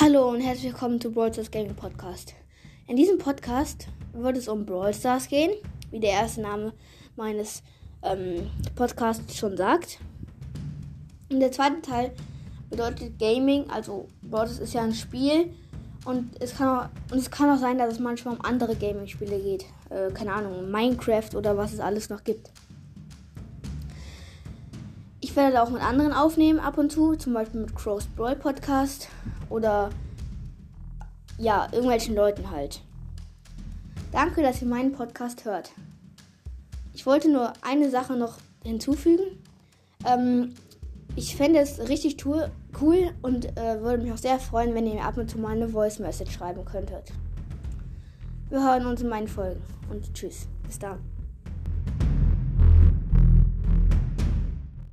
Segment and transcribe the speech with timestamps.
[0.00, 2.32] Hallo und herzlich willkommen zu Brawl Stars Gaming Podcast.
[2.86, 5.50] In diesem Podcast wird es um Brawl Stars gehen,
[5.90, 6.72] wie der erste Name
[7.16, 7.64] meines
[8.04, 9.98] ähm, Podcasts schon sagt.
[11.32, 12.12] Und der zweite Teil
[12.70, 15.52] bedeutet Gaming, also Brawl Stars ist ja ein Spiel
[16.04, 19.40] und es kann auch, und es kann auch sein, dass es manchmal um andere Gaming-Spiele
[19.40, 19.64] geht.
[19.90, 22.52] Äh, keine Ahnung, Minecraft oder was es alles noch gibt.
[25.38, 29.08] Werde auch mit anderen aufnehmen ab und zu, zum Beispiel mit Crow's Brawl Podcast
[29.48, 29.90] oder
[31.38, 32.82] ja, irgendwelchen Leuten halt.
[34.10, 35.70] Danke, dass ihr meinen Podcast hört.
[36.92, 39.38] Ich wollte nur eine Sache noch hinzufügen.
[40.04, 40.54] Ähm,
[41.14, 42.50] ich fände es richtig cool
[43.22, 45.68] und äh, würde mich auch sehr freuen, wenn ihr mir ab und zu mal eine
[45.68, 47.12] Voice Message schreiben könntet.
[48.48, 50.48] Wir hören uns in meinen Folgen und tschüss.
[50.66, 50.98] Bis dann.